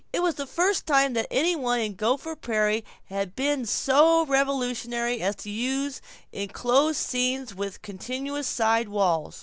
It 0.11 0.23
was 0.23 0.33
the 0.33 0.47
first 0.47 0.87
time 0.87 1.13
that 1.13 1.27
any 1.29 1.55
one 1.55 1.79
in 1.79 1.93
Gopher 1.93 2.35
Prairie 2.35 2.83
had 3.09 3.35
been 3.35 3.67
so 3.67 4.25
revolutionary 4.25 5.21
as 5.21 5.35
to 5.35 5.51
use 5.51 6.01
enclosed 6.31 6.97
scenes 6.97 7.53
with 7.53 7.83
continuous 7.83 8.47
side 8.47 8.89
walls. 8.89 9.39